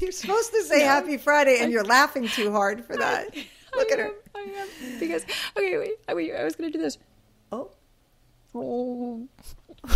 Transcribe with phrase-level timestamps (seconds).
[0.00, 3.34] You're supposed to say Happy Friday, and you're laughing too hard for that.
[3.74, 4.10] Look I at her.
[4.34, 4.98] I am.
[5.00, 5.24] Because
[5.56, 6.98] okay, wait, I, wait, I was gonna do this.
[7.52, 7.70] Oh,
[8.54, 9.26] Oh.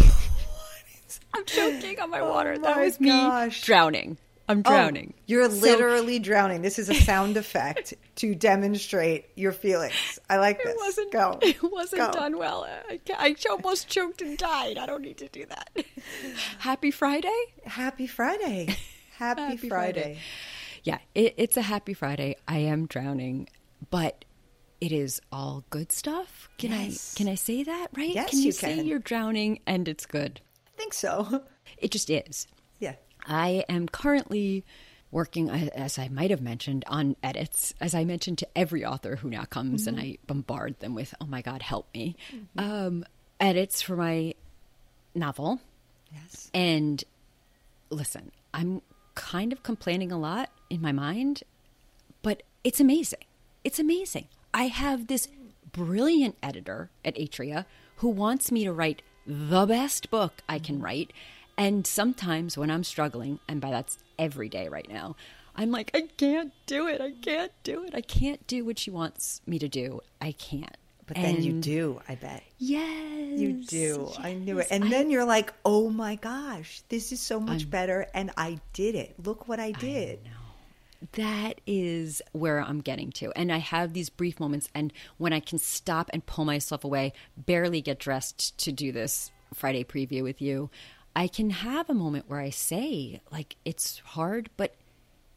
[1.35, 2.59] I'm choking on my oh water.
[2.59, 3.63] that Oh my was me gosh.
[3.65, 4.19] drowning.
[4.49, 5.15] I'm Oh, drowning.
[5.27, 6.61] you're So- literally drowning.
[6.63, 10.19] This is a sound effect to demonstrate your feelings.
[10.29, 10.75] I like this.
[10.75, 11.13] It wasn't.
[11.13, 11.39] Go.
[11.41, 12.13] It wasn't Go.
[12.13, 12.65] done well.
[12.91, 14.77] I, I almost choked and died.
[14.79, 15.71] I don't need to do that.
[16.59, 17.45] Happy Friday.
[17.65, 18.77] Happy Friday.
[19.19, 20.01] Happy, Happy Friday.
[20.03, 20.19] Friday.
[20.85, 22.37] Yeah, it, it's a happy Friday.
[22.49, 23.49] I am drowning,
[23.91, 24.25] but
[24.81, 26.49] it is all good stuff.
[26.59, 27.15] Can Yes.
[27.15, 28.15] I can I say that right?
[28.15, 28.87] Yes, can you, you say can.
[28.87, 30.41] you're drowning and it's good?
[30.67, 31.45] I think so.
[31.79, 32.47] It just is.
[32.81, 32.95] Yeah.
[33.27, 34.65] I am currently
[35.11, 37.73] working, as I might have mentioned, on edits.
[37.81, 41.27] As I mentioned to every author who now comes and I bombard them with, "Oh
[41.27, 42.17] my God, help me!"
[42.59, 43.05] Um,
[43.41, 44.35] edits for my
[45.15, 45.61] novel.
[46.13, 46.51] Yes.
[46.55, 47.03] And
[47.91, 48.83] listen, I'm
[49.15, 51.43] kind of complaining a lot in my mind,
[52.23, 53.25] but it's amazing.
[53.65, 54.29] It's amazing.
[54.55, 55.29] I have this
[55.73, 57.65] brilliant editor at Atria
[57.97, 60.85] who wants me to write the best book I can mm-hmm.
[60.85, 61.13] write.
[61.57, 65.17] And sometimes when I'm struggling, and by that's every day right now,
[65.55, 67.01] I'm like, I can't do it.
[67.01, 67.95] I can't do it.
[67.95, 70.01] I can't do what she wants me to do.
[70.21, 70.77] I can't.
[71.07, 72.43] But then you do, I bet.
[72.59, 73.39] Yes.
[73.39, 74.11] You do.
[74.19, 74.69] I knew it.
[74.71, 78.07] And I- then you're like, oh my gosh, this is so much better.
[78.15, 79.15] And I did it.
[79.23, 80.21] Look what I did.
[81.15, 83.33] that is where I'm getting to.
[83.35, 87.13] And I have these brief moments, and when I can stop and pull myself away,
[87.37, 90.71] barely get dressed to do this Friday preview with you,
[91.17, 94.77] I can have a moment where I say, like, it's hard, but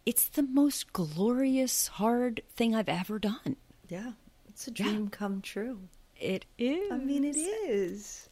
[0.05, 3.55] it's the most glorious, hard thing I've ever done.
[3.89, 4.11] Yeah.
[4.55, 5.79] It's a dream come true.
[6.15, 6.89] It is.
[6.89, 8.29] I mean, it is.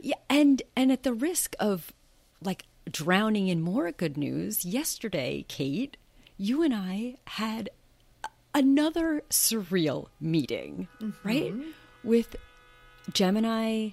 [0.00, 1.92] Yeah, and and at the risk of
[2.42, 5.96] like drowning in more good news, yesterday, Kate,
[6.36, 7.70] you and I had
[8.52, 11.28] another surreal meeting, mm-hmm.
[11.28, 11.54] right?
[12.02, 12.34] With
[13.12, 13.90] Gemini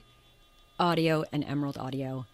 [0.80, 2.25] Audio and Emerald Audio,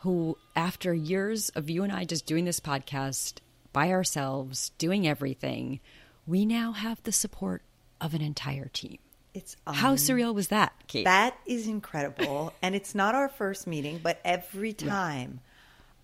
[0.00, 3.38] who after years of you and I just doing this podcast
[3.72, 5.80] by ourselves, doing everything,
[6.26, 7.62] we now have the support
[8.00, 8.98] of an entire team.
[9.34, 11.04] It's How surreal was that, Kate?
[11.04, 12.52] That is incredible.
[12.62, 15.40] and it's not our first meeting, but every time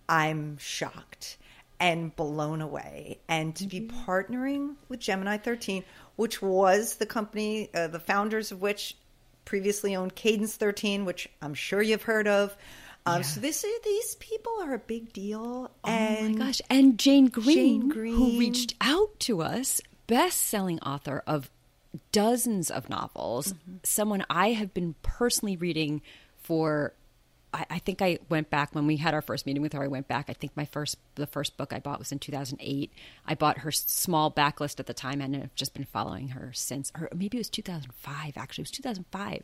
[0.09, 1.37] I'm shocked
[1.81, 3.19] and blown away.
[3.29, 4.11] And to be Mm-hmm.
[4.11, 5.85] partnering with Gemini 13,
[6.17, 8.97] which was the company, uh, the founders of which
[9.45, 12.57] previously owned Cadence 13, which I'm sure you've heard of.
[13.05, 15.71] Um, So this is, these people are a big deal.
[15.85, 16.61] and oh my gosh.
[16.71, 18.15] And Jane Green, Jane Green.
[18.15, 21.51] who reached out to us, best selling author of
[22.13, 23.77] dozens of novels, Mm-hmm.
[23.83, 26.03] someone I have been personally reading
[26.39, 26.93] for.
[27.55, 29.83] I, I think I went back when we had our first meeting with her.
[29.83, 30.27] I went back.
[30.29, 32.91] I think my first, the first book I bought was in 2008.
[33.27, 36.91] I bought her small backlist at the time, and I've just been following her since.
[36.99, 38.37] Or maybe it was 2005.
[38.37, 39.43] Actually, it was 2005.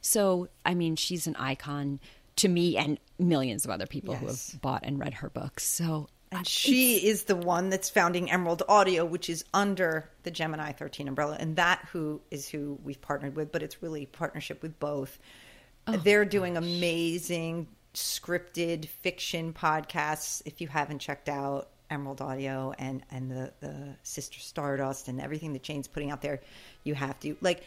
[0.00, 2.00] So, I mean, she's an icon
[2.36, 5.64] to me and millions of other people who have bought and read her books.
[5.64, 10.72] So, And she is the one that's founding Emerald Audio, which is under the Gemini
[10.72, 11.36] 13 umbrella.
[11.38, 15.18] And that who is who we've partnered with, but it's really partnership with both.
[15.86, 20.42] They're doing amazing scripted fiction podcasts.
[20.46, 25.52] If you haven't checked out Emerald Audio and, and the, the Sister Stardust and everything
[25.52, 26.40] that Jane's putting out there,
[26.84, 27.36] you have to.
[27.40, 27.62] Like,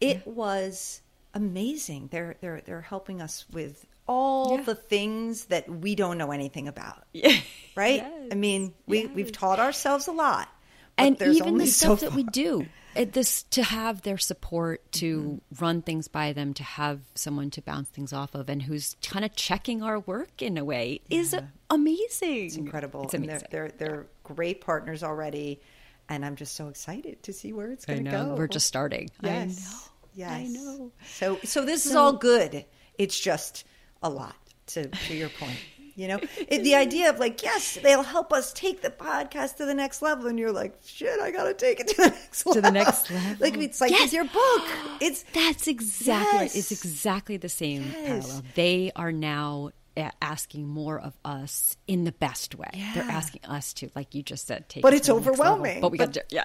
[0.00, 1.01] it was
[1.34, 2.08] amazing.
[2.10, 4.64] They're, they're, they're helping us with all Yeah.
[4.64, 7.36] the things that we don't know anything about Yeah.
[7.76, 7.96] right?
[8.02, 8.28] Yes.
[8.32, 10.48] I mean, we we've taught ourselves a lot,
[10.96, 12.66] but and even the so stuff that we do
[12.96, 15.64] it, this to have their support to Mm-hmm.
[15.64, 19.24] run things by them to have someone to bounce things off of and who's kind
[19.24, 21.34] of checking our work in a way is
[21.70, 23.04] amazing It's incredible.
[23.04, 25.60] it's and amazing they're they're, they're great partners already,
[26.08, 28.34] and I'm just so excited to see where it's going to go.
[28.36, 29.78] we're just starting yes, I know
[30.14, 30.92] yes, I know.
[31.06, 32.64] So so this is all good.
[32.98, 33.64] It's just
[34.02, 34.34] a lot.
[34.68, 35.56] To to your point.
[35.94, 39.66] You know, it, the idea of like, yes, they'll help us take the podcast to
[39.66, 42.62] the next level, and you're like, shit, I gotta take it to the next level.
[42.62, 43.36] the next level.
[43.40, 44.04] Like it's like Yes.
[44.04, 44.62] with your book.
[45.02, 46.56] It's That's exactly right.
[46.56, 48.06] It's exactly the same Yes.
[48.06, 48.42] parallel.
[48.54, 52.70] They are now uh, asking more of us in the best way.
[52.94, 54.82] They're asking us to, like you just said, take.
[54.82, 55.32] But it it's to next level.
[55.42, 55.80] overwhelming.
[55.82, 56.44] But we got to, yeah.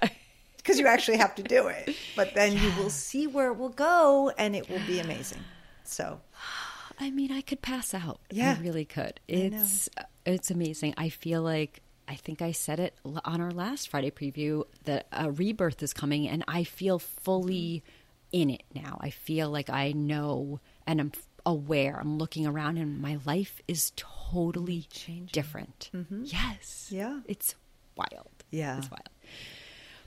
[0.67, 1.95] Because you actually have to do it.
[2.15, 5.39] But then you will see where it will go, and it will be amazing.
[5.85, 6.19] So
[6.99, 8.19] I mean, I could pass out.
[8.29, 8.55] Yeah.
[8.57, 9.19] I really could.
[9.27, 9.87] It's
[10.25, 10.93] it's amazing.
[10.97, 15.31] I feel like I think I said it on our last Friday preview that a
[15.31, 17.83] rebirth is coming, and I feel fully
[18.33, 18.97] in it now.
[18.99, 21.11] I feel like I know and I'm
[21.45, 21.97] aware.
[21.97, 25.29] I'm looking around, and my life is totally Changing.
[25.31, 25.89] different.
[25.93, 26.23] Mm-hmm.
[26.25, 26.89] Yes.
[26.91, 27.21] Yeah.
[27.25, 27.55] It's
[27.95, 28.27] wild.
[28.51, 28.79] Yeah.
[28.79, 29.09] It's wild.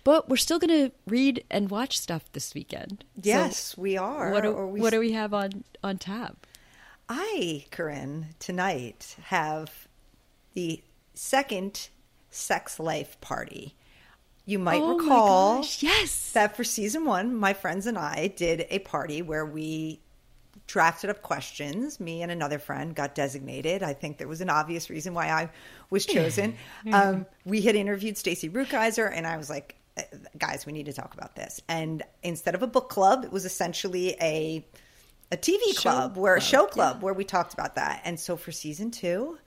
[0.04, 3.04] But we're still going to read and watch stuff this weekend.
[3.16, 4.30] So Yes, we are.
[4.32, 6.36] what do, we what do we have on on tab?
[7.08, 9.88] I, Corinne, tonight have
[10.54, 10.82] the
[11.14, 11.88] second
[12.30, 13.74] sex life party.
[14.46, 16.32] You might Oh recall yes.
[16.32, 20.00] that for season one, my friends and I did a party where we
[20.66, 21.98] drafted up questions.
[22.00, 23.82] Me and another friend got designated.
[23.82, 25.50] I think there was an obvious reason why I
[25.90, 26.56] was chosen.
[26.92, 29.79] um, we had interviewed Stacy Rukeyser, and I was like, "Uh,
[30.36, 31.60] guys, we need to talk about this.
[31.68, 34.64] And instead of a book club, it was essentially a
[35.32, 38.02] a TV Show club where a show club where we talked about that.
[38.04, 39.38] And so for season two,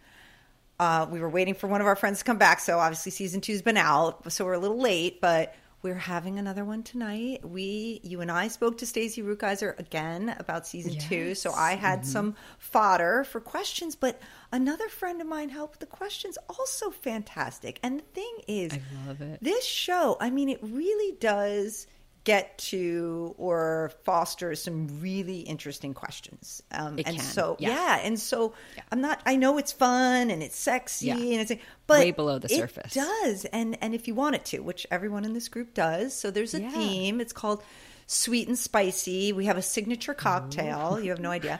[0.79, 2.59] uh, we were waiting for one of our friends to come back.
[2.59, 6.63] So obviously season two's been out, so we're a little late, but we're having another
[6.63, 7.47] one tonight.
[7.47, 11.35] We, you and I spoke to Stacy Rukeyser again about season two.
[11.35, 12.09] So I had mm-hmm.
[12.09, 14.21] some fodder for questions, but
[14.51, 16.38] another friend of mine helped with the questions.
[16.50, 17.80] Also fantastic.
[17.83, 19.39] And the thing is, I love it.
[19.41, 21.86] this show, I mean, it really does
[22.25, 26.63] get to or foster some really interesting questions.
[26.71, 27.69] Um, and can, so, yeah.
[27.69, 27.99] yeah.
[28.03, 28.83] And so Yeah.
[28.91, 31.15] I'm not, I know it's fun and it's sexy Yeah.
[31.15, 31.51] and it's,
[31.85, 32.93] but Way below the it surface.
[32.93, 33.45] does.
[33.45, 36.13] And, and if you want it to, which everyone in this group does.
[36.13, 37.19] So there's a theme.
[37.19, 37.61] It's called
[38.07, 39.33] sweet and spicy.
[39.33, 40.99] We have a signature cocktail.
[41.01, 41.59] You have no idea.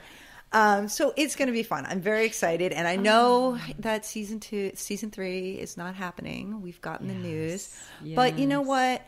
[0.52, 1.84] Um, so it's going to be fun.
[1.84, 3.72] I'm very excited, and I know Oh.
[3.80, 6.62] that season two, season three is not happening.
[6.62, 7.76] We've gotten the news,
[8.14, 9.02] but you know what?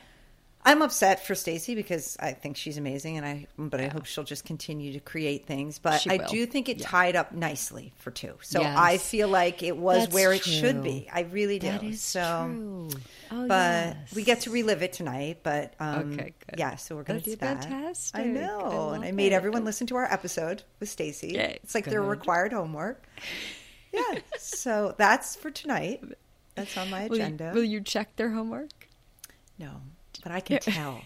[0.68, 4.24] I'm upset for Stacy because I think she's amazing, and I but I hope she'll
[4.24, 5.78] just continue to create things.
[5.78, 6.26] But She I will.
[6.26, 6.88] do think it Yeah.
[6.88, 8.34] tied up nicely for two.
[8.42, 8.76] So Yes.
[8.76, 10.52] I feel like it was That's where it true.
[10.52, 11.08] should be.
[11.12, 11.68] I really do.
[11.68, 12.20] That is so,
[12.50, 12.88] true.
[13.30, 14.14] Oh, but yes.
[14.14, 15.38] we get to relive it tonight.
[15.44, 16.58] But um, Okay, good.
[16.58, 17.62] yeah, so we're going to do that.
[17.62, 18.20] fantastic.
[18.20, 19.36] I know, I and I made it.
[19.36, 21.36] everyone listen to our episode with Stacy.
[21.36, 23.06] It's like their required homework.
[23.92, 26.02] Yeah, so that's for tonight.
[26.54, 27.52] That's on my Will you, agenda.
[27.54, 28.88] will you check their homework?
[29.58, 29.80] no,
[30.26, 31.02] but I can tell.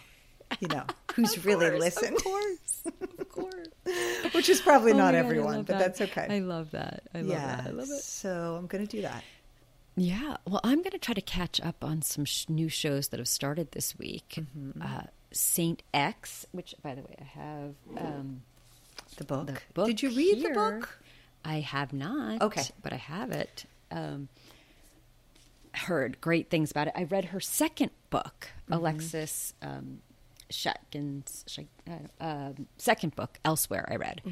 [0.60, 0.84] You know
[1.14, 2.82] who's really course, listened, Of course,
[3.20, 4.32] of course.
[4.34, 5.78] which is probably Oh not God, everyone, but that.
[5.78, 6.26] that's okay.
[6.28, 7.02] I love that.
[7.14, 7.66] I love yeah, that.
[7.66, 8.02] I love it.
[8.02, 9.22] so I'm going to do that.
[9.96, 10.38] Yeah.
[10.48, 13.28] Well, I'm going to try to catch up on some sh- new shows that have
[13.28, 14.38] started this week.
[14.40, 14.82] Mm-hmm.
[14.82, 15.02] Uh,
[15.32, 18.42] Saint X, which, by the way, I have um,
[19.18, 19.46] The book.
[19.46, 19.86] the book.
[19.86, 20.98] Did you read the book?
[21.44, 22.42] I have not.
[22.42, 22.62] Okay.
[22.82, 23.66] But I have it.
[23.92, 24.28] Um,
[25.74, 26.94] heard great things about it.
[26.96, 28.72] I read her second book, Mm-hmm.
[28.74, 30.00] Alexis um,
[30.50, 31.44] Schaitkin's
[31.88, 31.92] uh,
[32.24, 34.22] um, second book, Elsewhere, I read.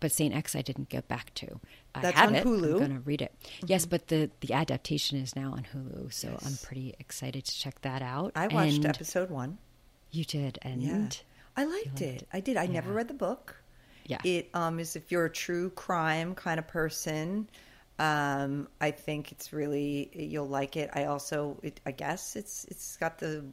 [0.00, 1.46] But Saint X, I didn't get back to.
[1.94, 2.02] I Mm-hmm.
[2.02, 2.46] That's on it.
[2.46, 2.72] Hulu.
[2.72, 3.34] I'm going to read it.
[3.66, 7.80] Yes, but the the adaptation is now on Hulu, so I'm pretty excited to check
[7.82, 8.32] that out.
[8.36, 9.58] I watched And episode one.
[10.10, 11.08] You did, and Yeah,
[11.56, 12.22] I liked liked it.
[12.22, 12.28] it.
[12.32, 12.56] I did.
[12.56, 13.56] I never read the book.
[14.06, 14.18] Yeah.
[14.24, 17.48] it um, is if you're a true crime kind of person.
[18.00, 20.88] Um, I think it's really you'll like it.
[20.94, 23.44] I also, it, I guess it's it's got the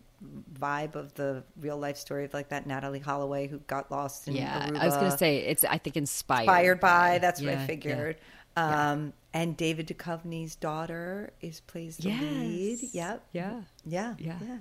[0.58, 4.36] vibe of the real life story of like that Natalee Holloway who got lost in
[4.36, 4.80] yeah, Aruba.
[4.80, 5.66] I was going to say it's.
[5.66, 6.44] I think inspired.
[6.44, 7.20] inspired by.
[7.20, 8.16] That's what I figured.
[8.56, 8.92] Yeah.
[8.92, 12.22] Um, and David Duchovny's daughter is plays the Yes.
[12.22, 12.80] lead.
[12.94, 13.24] Yep.
[13.34, 13.62] Yeah.
[13.86, 14.16] Yeah.
[14.18, 14.40] Yeah.
[14.42, 14.58] Yeah.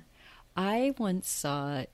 [0.56, 1.84] I once saw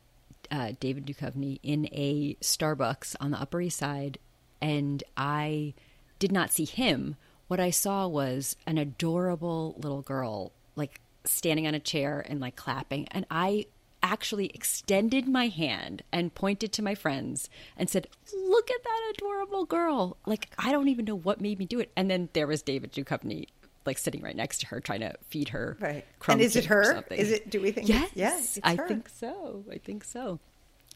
[0.50, 4.16] uh, David Duchovny in a Starbucks on the Upper East Side,
[4.62, 5.74] and I
[6.18, 7.16] did not see him.
[7.52, 12.56] What I saw was an adorable little girl, like standing on a chair and like
[12.56, 13.06] clapping.
[13.08, 13.66] And I
[14.02, 19.66] actually extended my hand and pointed to my friends and said, Look at that adorable
[19.66, 20.16] girl.
[20.24, 21.92] Like, I don't even know what made me do it.
[21.94, 23.48] And then there was David Duchovny.
[23.84, 25.76] Like sitting right next to her, trying to feed her.
[25.78, 26.06] Right.
[26.28, 27.04] And is it her?
[27.10, 28.58] Is it- do we think Yes, Yes.
[28.64, 28.88] I her.
[28.88, 29.62] think so.
[29.70, 30.40] I think so.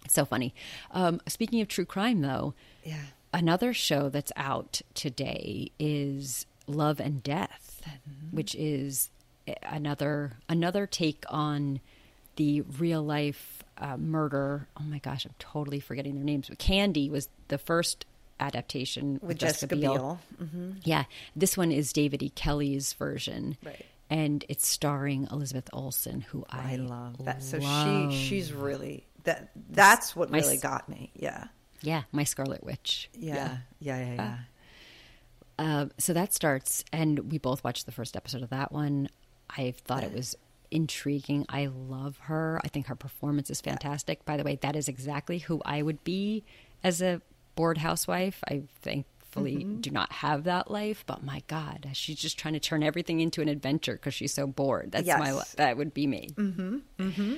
[0.07, 0.54] It's so funny.
[0.92, 3.02] Um, speaking of true crime, though, Yeah.
[3.37, 8.37] Another show that's out today is Love and Death, Mm-hmm.
[8.37, 9.11] which is
[9.62, 11.78] another another take on
[12.35, 14.66] the real life uh, murder.
[14.81, 16.49] Oh my gosh, I'm totally forgetting their names.
[16.49, 18.07] But Candy was the first
[18.40, 20.19] adaptation With Jessica Biel.
[20.43, 20.71] Mm-hmm.
[20.83, 21.05] Yeah,
[21.37, 22.31] this one is David E.
[22.31, 23.85] Kelley's version, Right.
[24.11, 27.43] And it's starring Elizabeth Olsen, who I, I love that.
[27.43, 28.12] So love.
[28.12, 29.50] she she's really that.
[29.71, 31.11] That's what My really got me.
[31.14, 31.45] Yeah.
[31.87, 33.09] Yeah, my Scarlet Witch.
[33.14, 33.59] Yeah.
[33.81, 33.99] Yeah.
[33.99, 34.14] Yeah.
[34.14, 34.37] Yeah.
[35.59, 39.09] Uh, so that starts, and we both watched the first episode of that one.
[39.49, 40.37] I thought it was
[40.71, 41.47] intriguing.
[41.49, 42.61] I love her.
[42.64, 44.25] I think her performance is fantastic.
[44.25, 46.45] By the way, that is exactly who I would be
[46.85, 47.23] as a
[47.55, 48.43] bored housewife.
[48.49, 52.83] I thankfully do not have that life, but my God, she's just trying to turn
[52.83, 54.93] everything into an adventure because she's so bored.
[54.93, 55.35] That's my Yes.
[55.37, 56.28] li- that would be me.
[56.35, 56.76] Mm-hmm.
[56.99, 57.35] Mm-hmm.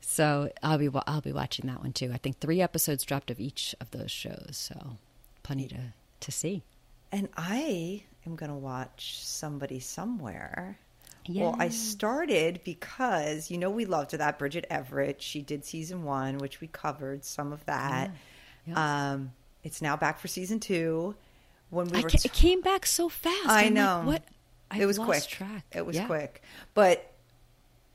[0.00, 2.10] So I'll be I'll be watching that one too.
[2.12, 4.96] I think three episodes dropped of each of those shows, so
[5.42, 5.78] plenty to
[6.20, 6.62] to see.
[7.12, 10.78] And I am going to watch Somebody Somewhere,
[11.28, 15.20] Well, I started because you know we loved that Bridget Everett.
[15.22, 18.10] She did season one, which we covered some of that.
[18.66, 19.10] Yeah.
[19.12, 19.32] Um,
[19.64, 21.14] it's now back for season two.
[21.70, 23.46] When we ca- it came back so fast.
[23.46, 24.02] I I'm like, know.
[24.04, 24.22] what?
[24.70, 25.24] I it was quick.
[25.26, 25.64] Track.
[25.72, 26.06] It was Yeah.
[26.06, 26.42] quick.
[26.74, 27.09] But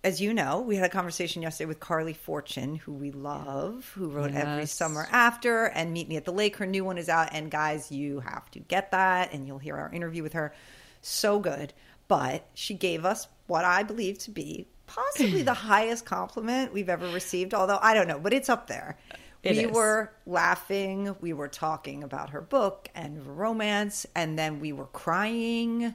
[0.05, 4.07] as you know, we had a conversation yesterday with Carley Fortune, who we love, who
[4.07, 6.57] wrote Every Summer After and Meet Me at the Lake.
[6.57, 7.29] Her new one is out.
[7.31, 9.33] And guys, you have to get that.
[9.33, 10.53] And you'll hear our interview with her.
[11.01, 11.73] So good.
[12.07, 17.07] But she gave us what I believe to be possibly the highest compliment we've ever
[17.07, 17.55] received.
[17.55, 18.99] Although I don't know, but it's up there.
[19.45, 19.71] It we is.
[19.71, 21.15] were laughing.
[21.21, 24.05] We were talking about her book and romance.
[24.15, 25.93] And then we were crying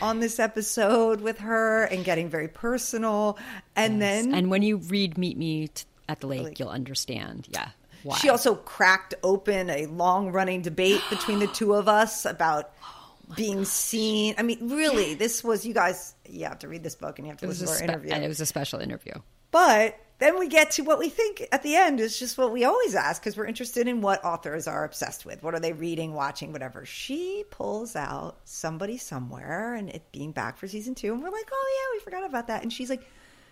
[0.00, 3.38] on this episode with her and getting very personal.
[3.74, 5.68] And then And when you read Meet Me
[6.08, 6.58] at the Lake, Lake.
[6.58, 7.48] you'll understand.
[7.50, 7.68] Yeah.
[8.02, 8.16] Why.
[8.18, 13.34] she also cracked open a long running debate between the two of us about Oh
[13.36, 14.34] being seen.
[14.36, 16.14] I mean, really, this was you guys.
[16.28, 17.84] You have to read this book and you have to it listen to our spe-
[17.84, 18.10] interview.
[18.12, 19.14] and it was a special interview.
[19.52, 22.64] But then we get to what we think at the end is just what we
[22.64, 25.42] always ask because we're interested in what authors are obsessed with.
[25.42, 26.84] What are they reading, watching, whatever.
[26.84, 31.12] She pulls out somebody somewhere and it being back for season two.
[31.12, 32.62] And we're like, oh, yeah, we forgot about that.
[32.62, 33.02] And she's like,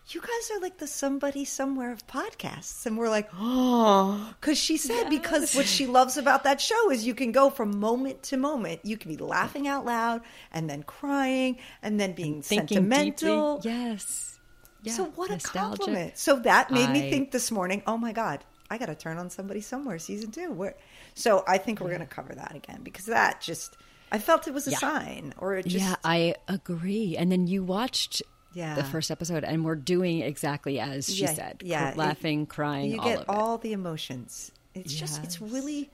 [0.08, 2.86] you guys are like the somebody somewhere of podcasts.
[2.86, 7.06] And we're like, oh, because she said, because what she loves about that show is
[7.06, 8.80] you can go from moment to moment.
[8.84, 10.22] You can be laughing out loud
[10.52, 13.58] and then crying and then being Thinking sentimental.
[13.58, 13.72] deeply.
[13.72, 14.39] Yes.
[14.82, 14.92] Yeah.
[14.94, 15.58] So what Nostalgia.
[15.58, 16.18] a compliment.
[16.18, 19.30] So that made me think this morning, oh my God, I got to turn on
[19.30, 20.52] somebody somewhere season two.
[20.52, 20.74] Where,
[21.14, 23.76] so I think we're going to cover that again because that just,
[24.12, 24.78] I felt it was a Yeah.
[24.78, 27.16] sign or it just, yeah, I agree.
[27.16, 28.22] And then you watched
[28.54, 28.74] Yeah.
[28.74, 31.62] the first episode, and we're doing exactly as she Yeah, said.
[31.64, 31.92] yeah.
[31.96, 33.28] Laughing, crying, you all get of it.
[33.28, 34.50] all the emotions.
[34.74, 35.90] It's just, it's really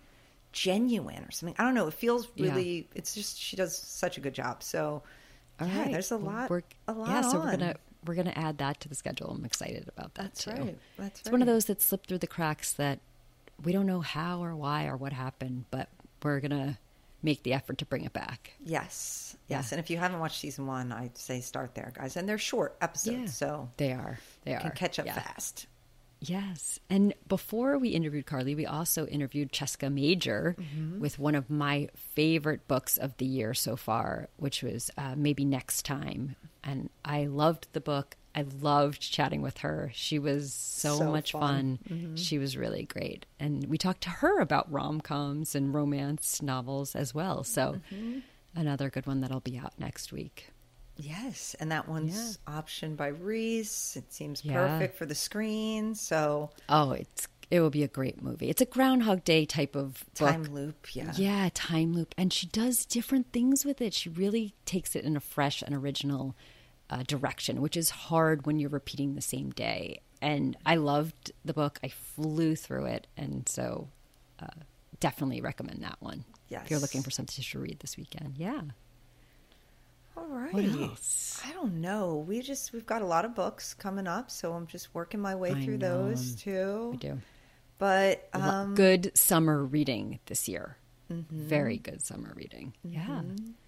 [0.53, 1.55] genuine or something.
[1.59, 1.87] I don't know.
[1.89, 2.47] It feels Yeah.
[2.51, 4.63] really, it's just, she does such a good job.
[4.63, 5.03] So
[5.61, 5.93] All yeah, right.
[5.93, 7.45] there's a lot, We're, a lot yeah, so on.
[7.47, 9.31] we're gonna we're gonna add that to the schedule.
[9.31, 10.51] I'm excited about that That's too.
[10.51, 10.59] right.
[10.97, 11.21] That's right.
[11.21, 13.01] it's one of those that slipped through the cracks that
[13.65, 15.89] we don't know how or why or what happened, but
[16.23, 16.79] we're gonna
[17.23, 18.53] make the effort to bring it back.
[18.65, 19.37] Yes.
[19.49, 19.69] Yes.
[19.71, 19.77] Yeah.
[19.77, 22.17] And if you haven't watched season one, I'd say start there, guys.
[22.17, 23.37] And they're short episodes.
[23.37, 24.19] So They are.
[24.45, 24.61] They you are.
[24.61, 25.15] can catch up Yeah.
[25.21, 25.67] fast.
[26.21, 26.79] Yes.
[26.89, 31.01] And before we interviewed Carly, we also interviewed Cesca Major Mm-hmm.
[31.01, 35.45] with one of my favorite books of the year so far, which was uh, Maybe
[35.45, 36.37] Next Time.
[36.67, 38.17] And I loved the book.
[38.35, 39.91] I loved chatting with her.
[39.95, 41.79] She was so, So much fun.
[41.89, 42.17] fun.
[42.17, 43.25] She was really great.
[43.41, 47.45] And we talked to her about rom coms and romance novels as well.
[47.45, 48.19] So Mm-hmm.
[48.55, 50.49] another good one that'll be out next week.
[50.99, 53.97] Yes, and that one's optioned by Reese.
[53.97, 54.55] It seems Yeah.
[54.55, 55.95] perfect for the screen.
[55.95, 58.49] So Oh, it's it will be a great movie.
[58.51, 60.29] It's a Groundhog Day type of book.
[60.31, 61.13] time loop, yeah.
[61.17, 62.13] Yeah, time loop.
[62.19, 63.95] And she does different things with it.
[63.95, 66.35] She really takes it in a fresh and original
[66.91, 70.01] uh, direction, which is hard when you're repeating the same day.
[70.23, 71.79] And I loved the book.
[71.83, 73.07] I flew through it.
[73.17, 73.89] And so
[74.41, 74.47] uh,
[75.01, 76.25] definitely recommend that one.
[76.49, 76.63] Yes.
[76.65, 78.35] If you're looking for something to read this weekend.
[78.37, 78.61] Yeah.
[80.17, 80.55] All right.
[80.55, 81.43] What else?
[81.47, 82.25] I don't know.
[82.27, 85.35] We just we've got a lot of books coming up, so I'm just working my
[85.35, 86.09] way I through know.
[86.09, 86.89] those too.
[86.93, 87.19] We do.
[87.79, 90.79] But um, good summer reading this year.
[91.13, 91.23] Mm-hmm.
[91.47, 92.73] Very good summer reading.
[92.87, 92.95] Mm-hmm.
[92.97, 93.23] Yeah.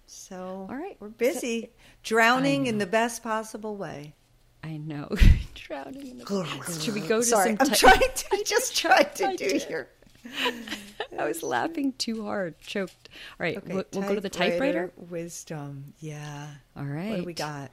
[0.07, 0.97] so All right.
[0.99, 1.69] we're busy,
[2.03, 4.13] drowning in the best possible way.
[4.63, 5.07] I know.
[5.55, 8.75] Drowning in the Should we go to Sorry, some I'm ti- trying to I just
[8.75, 9.63] tried to I do did.
[9.63, 9.87] here.
[11.17, 13.07] I was laughing too hard, choked.
[13.39, 14.91] All right, we'll, we'll go to the typewriter.
[15.09, 16.47] Wisdom, yeah.
[16.75, 17.11] All right.
[17.11, 17.71] What do we got?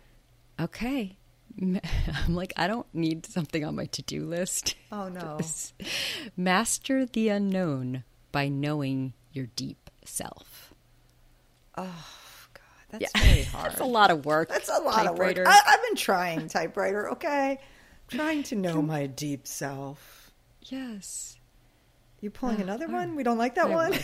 [0.61, 1.17] Okay.
[1.61, 1.81] I'm
[2.29, 4.77] like, I don't need something on my to do list.
[4.93, 5.41] Oh no.
[6.37, 10.75] Master the unknown by knowing your deep self.
[11.77, 11.85] Oh
[12.55, 13.67] God, that's very hard.
[13.73, 14.49] That's a lot of work.
[14.49, 15.37] That's a lot of work.
[15.39, 17.11] I, I've been trying typewriter.
[17.13, 17.59] Okay,
[18.09, 20.31] trying to know my deep self.
[20.63, 21.37] Yes.
[22.23, 23.15] You pulling another one?
[23.15, 23.93] We don't like that I one.
[23.93, 23.99] Uh,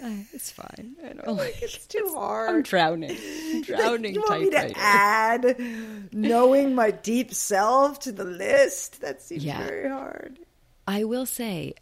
[0.32, 0.96] it's fine.
[1.02, 2.64] I don't like It's too I'm hard.
[2.64, 3.16] drowning.
[3.16, 4.74] I'm drowning you want me typewriter.
[4.74, 9.00] to add knowing my deep self to the list?
[9.00, 9.64] That seems Yeah.
[9.64, 10.40] very hard.
[10.88, 11.74] I will say,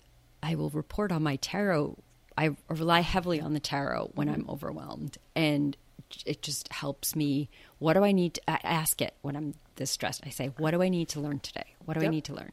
[0.42, 1.99] I will report on my tarot.
[2.40, 5.76] I rely heavily on the tarot when I'm overwhelmed, and
[6.25, 7.50] it just helps me.
[7.78, 10.23] What do I need to I ask it when I'm this stressed?
[10.25, 11.75] I say, What do I need to learn today?
[11.85, 12.52] What do I need to learn?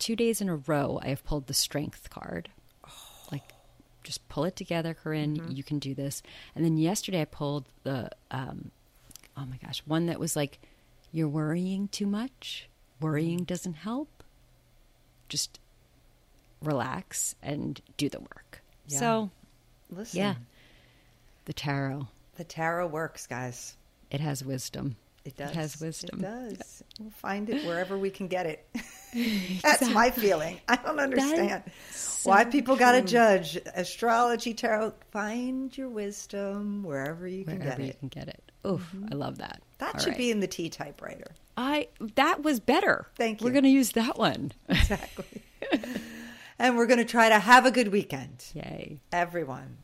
[0.00, 2.48] Two days in a row, I have pulled the strength card.
[3.30, 3.52] Like,
[4.02, 5.36] just pull it together, Corinne.
[5.48, 6.20] You can do this.
[6.56, 8.72] And then yesterday, I pulled the, um,
[9.36, 10.58] oh my gosh, one that was like,
[11.12, 12.68] You're worrying too much.
[13.00, 14.24] Worrying doesn't help
[15.28, 15.60] just
[16.60, 18.57] relax and do the work.
[18.88, 18.98] Yeah.
[18.98, 19.30] So,
[19.90, 20.34] Listen, yeah,
[21.44, 23.76] the tarot, the tarot works, guys.
[24.10, 24.96] it has wisdom.
[25.24, 25.50] It does.
[25.50, 26.20] It has wisdom.
[26.20, 26.82] It does.
[26.98, 28.66] We'll find it wherever we can get it.
[29.62, 30.58] That's my feeling.
[30.68, 34.94] I don't understand so why people got to judge astrology, tarot.
[35.10, 37.64] Find your wisdom wherever you can get.
[37.64, 37.98] Wherever you it.
[37.98, 38.52] can get it.
[38.66, 39.08] Oof, mm-hmm.
[39.12, 39.60] I love that.
[39.78, 40.18] That All should right.
[40.18, 41.32] be in the T typewriter.
[41.58, 43.06] I that was better.
[43.16, 43.44] Thank you.
[43.46, 44.52] We're going to use that one.
[44.68, 45.42] Exactly.
[46.58, 48.98] and we're going to try to have a good weekend, Yay.
[49.12, 49.78] everyone.